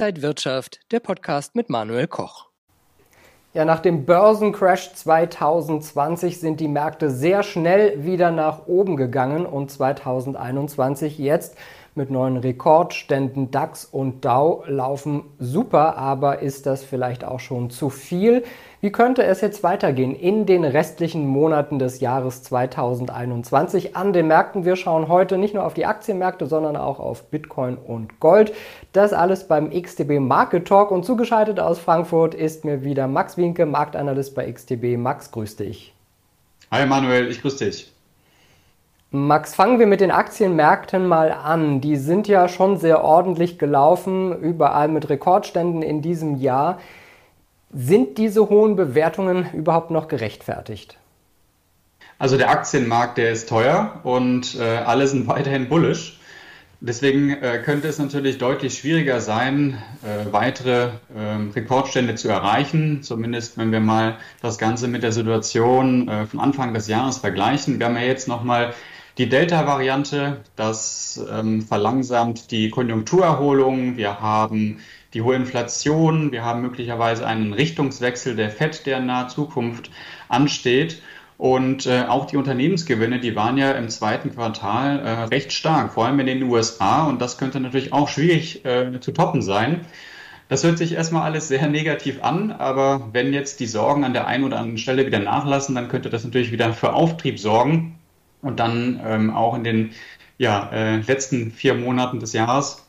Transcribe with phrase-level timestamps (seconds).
[0.00, 2.48] Inside Wirtschaft, der Podcast mit Manuel Koch.
[3.52, 9.70] Ja, nach dem Börsencrash 2020 sind die Märkte sehr schnell wieder nach oben gegangen und
[9.70, 11.54] 2021 jetzt
[11.94, 17.90] mit neuen Rekordständen DAX und DAO laufen super, aber ist das vielleicht auch schon zu
[17.90, 18.44] viel?
[18.80, 24.64] Wie könnte es jetzt weitergehen in den restlichen Monaten des Jahres 2021 an den Märkten?
[24.64, 28.54] Wir schauen heute nicht nur auf die Aktienmärkte, sondern auch auf Bitcoin und Gold.
[28.92, 33.66] Das alles beim XTB Market Talk und zugeschaltet aus Frankfurt ist mir wieder Max Winke,
[33.66, 34.96] Marktanalyst bei XTB.
[34.96, 35.94] Max, grüß dich.
[36.70, 37.92] Hi Manuel, ich grüße dich.
[39.12, 41.80] Max, fangen wir mit den Aktienmärkten mal an.
[41.80, 46.78] Die sind ja schon sehr ordentlich gelaufen, überall mit Rekordständen in diesem Jahr.
[47.72, 50.96] Sind diese hohen Bewertungen überhaupt noch gerechtfertigt?
[52.20, 56.20] Also der Aktienmarkt, der ist teuer und äh, alle sind weiterhin bullish.
[56.82, 63.58] Deswegen äh, könnte es natürlich deutlich schwieriger sein, äh, weitere äh, Rekordstände zu erreichen, zumindest
[63.58, 67.80] wenn wir mal das Ganze mit der Situation äh, von Anfang des Jahres vergleichen.
[67.80, 68.72] Wir haben ja jetzt nochmal
[69.20, 73.98] die Delta-Variante, das ähm, verlangsamt die Konjunkturerholung.
[73.98, 74.78] Wir haben
[75.12, 76.32] die hohe Inflation.
[76.32, 79.90] Wir haben möglicherweise einen Richtungswechsel der FED, der in naher Zukunft
[80.30, 81.02] ansteht.
[81.36, 86.06] Und äh, auch die Unternehmensgewinne, die waren ja im zweiten Quartal äh, recht stark, vor
[86.06, 87.04] allem in den USA.
[87.04, 89.84] Und das könnte natürlich auch schwierig äh, zu toppen sein.
[90.48, 94.26] Das hört sich erstmal alles sehr negativ an, aber wenn jetzt die Sorgen an der
[94.26, 97.99] einen oder anderen Stelle wieder nachlassen, dann könnte das natürlich wieder für Auftrieb sorgen
[98.42, 99.90] und dann ähm, auch in den
[100.38, 102.86] ja, äh, letzten vier Monaten des Jahres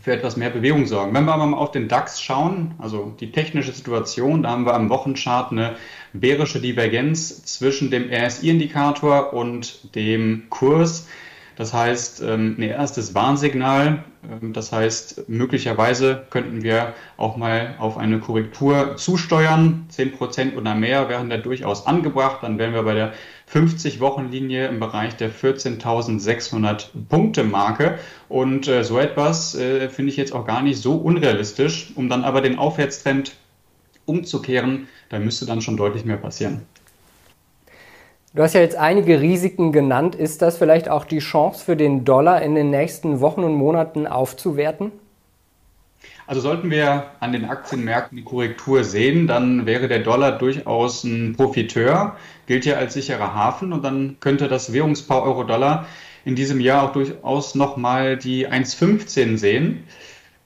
[0.00, 1.14] für etwas mehr Bewegung sorgen.
[1.14, 4.74] Wenn wir aber mal auf den DAX schauen, also die technische Situation, da haben wir
[4.74, 5.76] am Wochenchart eine
[6.12, 11.08] bärische Divergenz zwischen dem RSI-Indikator und dem Kurs.
[11.56, 14.04] Das heißt, ähm, ein erstes Warnsignal.
[14.30, 19.86] Ähm, das heißt, möglicherweise könnten wir auch mal auf eine Korrektur zusteuern.
[19.90, 22.42] 10% oder mehr wären da durchaus angebracht.
[22.42, 23.14] Dann wären wir bei der
[23.50, 27.98] 50-Wochen-Linie im Bereich der 14.600 Punkte Marke.
[28.28, 31.92] Und äh, so etwas äh, finde ich jetzt auch gar nicht so unrealistisch.
[31.94, 33.34] Um dann aber den Aufwärtstrend
[34.04, 36.62] umzukehren, da müsste dann schon deutlich mehr passieren.
[38.36, 40.14] Du hast ja jetzt einige Risiken genannt.
[40.14, 44.06] Ist das vielleicht auch die Chance für den Dollar in den nächsten Wochen und Monaten
[44.06, 44.92] aufzuwerten?
[46.26, 51.34] Also sollten wir an den Aktienmärkten die Korrektur sehen, dann wäre der Dollar durchaus ein
[51.34, 52.16] Profiteur,
[52.46, 55.86] gilt ja als sicherer Hafen und dann könnte das Währungspaar Euro-Dollar
[56.26, 59.84] in diesem Jahr auch durchaus nochmal die 1,15 sehen.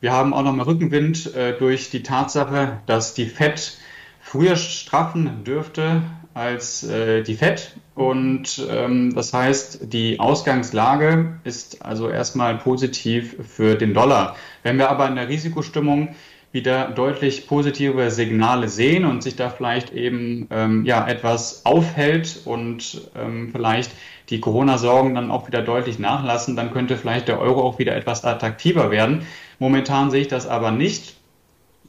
[0.00, 3.78] Wir haben auch nochmal Rückenwind äh, durch die Tatsache, dass die FED
[4.20, 6.02] früher straffen dürfte
[6.34, 7.74] als äh, die FED.
[7.94, 14.36] Und ähm, das heißt, die Ausgangslage ist also erstmal positiv für den Dollar.
[14.62, 16.14] Wenn wir aber in der Risikostimmung
[16.52, 23.08] wieder deutlich positive Signale sehen und sich da vielleicht eben ähm, ja etwas aufhält und
[23.14, 23.92] ähm, vielleicht
[24.30, 28.24] die Corona-Sorgen dann auch wieder deutlich nachlassen, dann könnte vielleicht der Euro auch wieder etwas
[28.24, 29.26] attraktiver werden.
[29.58, 31.19] Momentan sehe ich das aber nicht.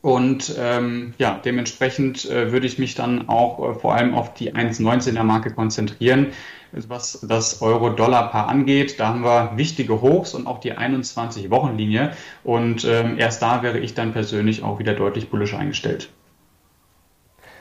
[0.02, 4.54] Und ähm, ja, dementsprechend äh, würde ich mich dann auch äh, vor allem auf die
[4.54, 6.28] 1,19er Marke konzentrieren,
[6.72, 9.00] was das Euro-Dollar-Paar angeht.
[9.00, 12.14] Da haben wir wichtige Hochs und auch die 21-Wochen-Linie.
[12.44, 16.10] Und ähm, erst da wäre ich dann persönlich auch wieder deutlich bullisch eingestellt.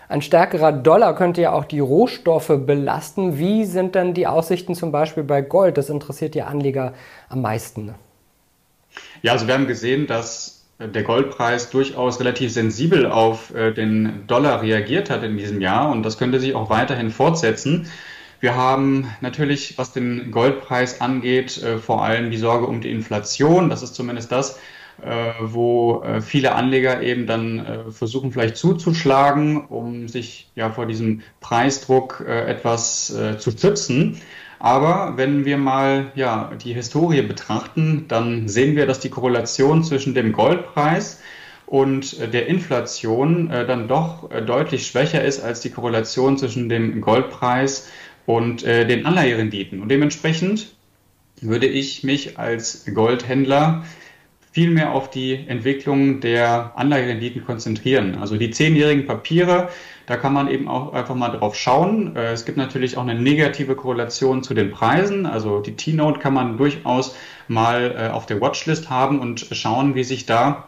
[0.08, 3.38] Ein stärkerer Dollar könnte ja auch die Rohstoffe belasten.
[3.38, 5.76] Wie sind denn die Aussichten zum Beispiel bei Gold?
[5.76, 6.94] Das interessiert die Anleger
[7.28, 7.94] am meisten.
[9.22, 14.62] Ja, also wir haben gesehen, dass der Goldpreis durchaus relativ sensibel auf äh, den Dollar
[14.62, 17.91] reagiert hat in diesem Jahr und das könnte sich auch weiterhin fortsetzen.
[18.41, 23.69] Wir haben natürlich, was den Goldpreis angeht, äh, vor allem die Sorge um die Inflation.
[23.69, 24.58] Das ist zumindest das,
[25.02, 32.24] äh, wo viele Anleger eben dann versuchen, vielleicht zuzuschlagen, um sich ja vor diesem Preisdruck
[32.26, 34.20] etwas zu schützen.
[34.60, 40.14] Aber wenn wir mal ja, die Historie betrachten, dann sehen wir, dass die Korrelation zwischen
[40.14, 41.20] dem Goldpreis
[41.64, 47.00] und der Inflation äh, dann doch äh, deutlich schwächer ist als die Korrelation zwischen dem
[47.00, 47.88] Goldpreis
[48.26, 49.81] und äh, den Anleiherenditen.
[49.81, 50.75] Und dementsprechend
[51.40, 53.84] würde ich mich als Goldhändler
[54.52, 58.19] viel mehr auf die Entwicklung der Anleiherenditen konzentrieren.
[58.20, 59.69] Also die zehnjährigen Papiere,
[60.06, 62.17] da kann man eben auch einfach mal drauf schauen.
[62.17, 65.25] Äh, es gibt natürlich auch eine negative Korrelation zu den Preisen.
[65.26, 67.14] Also die T-Note kann man durchaus
[67.47, 70.67] mal äh, auf der Watchlist haben und schauen, wie sich da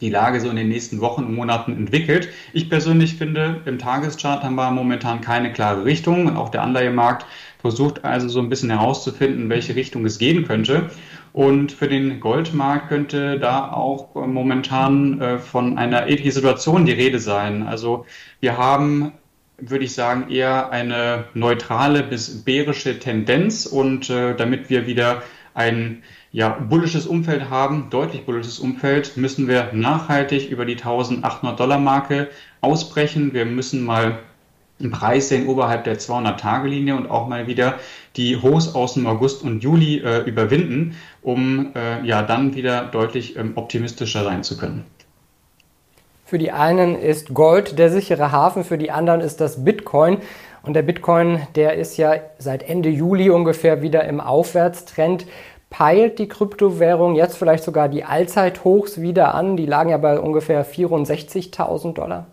[0.00, 2.28] die Lage so in den nächsten Wochen und Monaten entwickelt.
[2.52, 7.24] Ich persönlich finde, im Tageschart haben wir momentan keine klare Richtung auch der Anleihemarkt
[7.62, 10.90] versucht also so ein bisschen herauszufinden, in welche Richtung es gehen könnte.
[11.32, 17.18] Und für den Goldmarkt könnte da auch momentan äh, von einer ähnlichen Situation die Rede
[17.18, 17.62] sein.
[17.66, 18.04] Also
[18.40, 19.12] wir haben
[19.64, 23.66] würde ich sagen, eher eine neutrale bis bärische Tendenz.
[23.66, 25.22] Und äh, damit wir wieder
[25.54, 26.02] ein
[26.32, 32.28] ja, bullisches Umfeld haben, deutlich bullisches Umfeld, müssen wir nachhaltig über die 1800 Dollar Marke
[32.60, 33.34] ausbrechen.
[33.34, 34.18] Wir müssen mal
[34.82, 37.74] einen Preis sehen oberhalb der 200-Tage-Linie und auch mal wieder
[38.16, 43.36] die Hochs aus dem August und Juli äh, überwinden, um äh, ja dann wieder deutlich
[43.36, 44.84] ähm, optimistischer sein zu können.
[46.24, 50.18] Für die einen ist Gold der sichere Hafen, für die anderen ist das Bitcoin.
[50.62, 55.26] Und der Bitcoin, der ist ja seit Ende Juli ungefähr wieder im Aufwärtstrend.
[55.68, 59.56] Peilt die Kryptowährung jetzt vielleicht sogar die Allzeithochs wieder an?
[59.56, 62.26] Die lagen ja bei ungefähr 64.000 Dollar.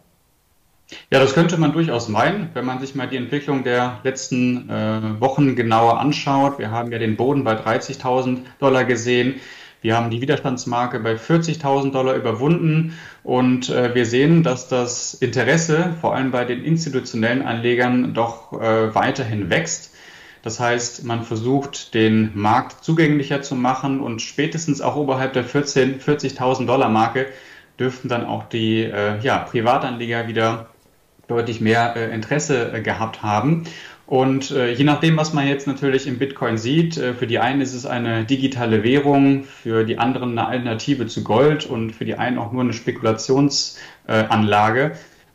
[1.11, 5.19] Ja, das könnte man durchaus meinen, wenn man sich mal die Entwicklung der letzten äh,
[5.19, 6.57] Wochen genauer anschaut.
[6.57, 9.35] Wir haben ja den Boden bei 30.000 Dollar gesehen.
[9.81, 15.95] Wir haben die Widerstandsmarke bei 40.000 Dollar überwunden und äh, wir sehen, dass das Interesse
[16.01, 19.95] vor allem bei den institutionellen Anlegern doch äh, weiterhin wächst.
[20.41, 26.65] Das heißt, man versucht, den Markt zugänglicher zu machen und spätestens auch oberhalb der 40.000
[26.65, 27.27] Dollar Marke
[27.79, 30.67] dürften dann auch die äh, ja, Privatanleger wieder
[31.29, 33.63] deutlich mehr äh, Interesse äh, gehabt haben.
[34.09, 37.61] Und äh, je nachdem, was man jetzt natürlich im Bitcoin sieht, äh, für die einen
[37.61, 42.15] ist es eine digitale Währung, für die anderen eine Alternative zu Gold und für die
[42.15, 44.83] einen auch nur eine Spekulationsanlage.
[44.83, 44.91] Äh,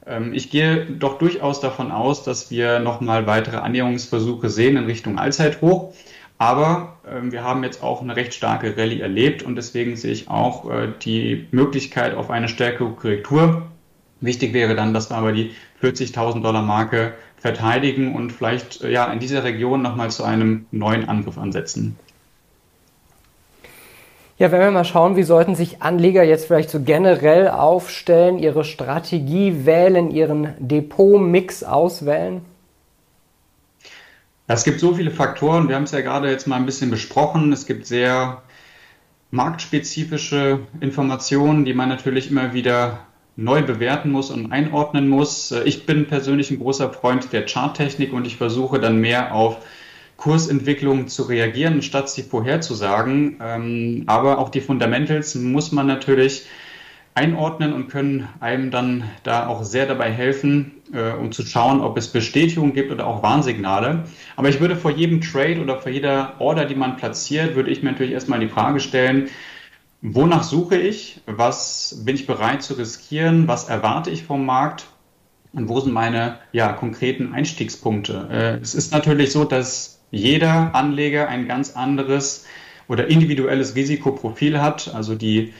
[0.06, 5.20] ähm, ich gehe doch durchaus davon aus, dass wir nochmal weitere Annäherungsversuche sehen in Richtung
[5.20, 5.94] Allzeithoch.
[6.36, 10.28] Aber ähm, wir haben jetzt auch eine recht starke Rallye erlebt und deswegen sehe ich
[10.28, 13.68] auch äh, die Möglichkeit auf eine stärkere Korrektur.
[14.24, 19.12] Wichtig wäre dann, dass wir aber die 40.000 Dollar Marke verteidigen und vielleicht äh, ja
[19.12, 21.98] in dieser Region nochmal zu einem neuen Angriff ansetzen.
[24.38, 28.64] Ja, wenn wir mal schauen, wie sollten sich Anleger jetzt vielleicht so generell aufstellen, ihre
[28.64, 32.40] Strategie wählen, ihren Depotmix auswählen?
[34.46, 35.68] Es gibt so viele Faktoren.
[35.68, 37.52] Wir haben es ja gerade jetzt mal ein bisschen besprochen.
[37.52, 38.42] Es gibt sehr
[39.30, 43.00] marktspezifische Informationen, die man natürlich immer wieder
[43.36, 45.52] neu bewerten muss und einordnen muss.
[45.52, 49.58] Äh, ich bin persönlich ein großer Freund der Charttechnik und ich versuche dann mehr auf
[50.16, 53.38] Kursentwicklungen zu reagieren, statt sie vorherzusagen.
[53.42, 56.46] Ähm, aber auch die Fundamentals muss man natürlich
[57.16, 61.96] einordnen und können einem dann da auch sehr dabei helfen, äh, um zu schauen, ob
[61.96, 64.04] es Bestätigung gibt oder auch Warnsignale.
[64.36, 67.82] Aber ich würde vor jedem Trade oder vor jeder Order, die man platziert, würde ich
[67.82, 69.28] mir natürlich erstmal die Frage stellen,
[70.06, 71.22] Wonach suche ich?
[71.24, 73.48] Was bin ich bereit zu riskieren?
[73.48, 74.84] Was erwarte ich vom Markt?
[75.54, 78.28] Und wo sind meine ja, konkreten Einstiegspunkte?
[78.30, 82.44] Äh, es ist natürlich so, dass jeder Anleger ein ganz anderes
[82.86, 84.94] oder individuelles Risikoprofil hat.
[84.94, 85.54] Also die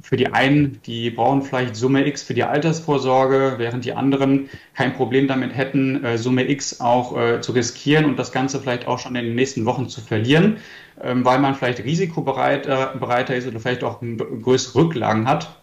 [0.00, 4.92] für die einen, die brauchen vielleicht Summe X für die Altersvorsorge, während die anderen kein
[4.92, 8.98] Problem damit hätten, äh, Summe X auch äh, zu riskieren und das Ganze vielleicht auch
[8.98, 10.58] schon in den nächsten Wochen zu verlieren,
[11.00, 15.60] ähm, weil man vielleicht risikobereiter bereiter ist oder vielleicht auch größere Rücklagen hat.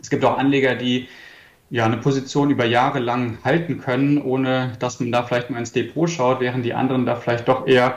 [0.00, 1.08] Es gibt auch Anleger, die
[1.68, 5.72] ja eine Position über Jahre lang halten können, ohne dass man da vielleicht mal ins
[5.72, 7.96] Depot schaut, während die anderen da vielleicht doch eher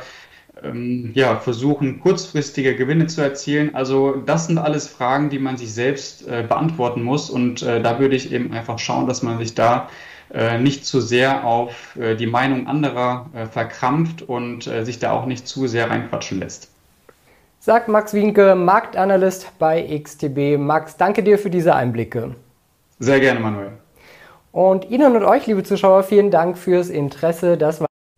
[0.63, 3.75] ähm, ja, versuchen, kurzfristige Gewinne zu erzielen.
[3.75, 7.29] Also das sind alles Fragen, die man sich selbst äh, beantworten muss.
[7.29, 9.89] Und äh, da würde ich eben einfach schauen, dass man sich da
[10.33, 15.11] äh, nicht zu sehr auf äh, die Meinung anderer äh, verkrampft und äh, sich da
[15.11, 16.69] auch nicht zu sehr reinquatschen lässt.
[17.59, 20.57] Sagt Max Wienke, Marktanalyst bei XTB.
[20.57, 22.35] Max, danke dir für diese Einblicke.
[22.99, 23.71] Sehr gerne, Manuel.
[24.51, 27.57] Und Ihnen und euch, liebe Zuschauer, vielen Dank fürs Interesse.
[27.57, 27.88] Das war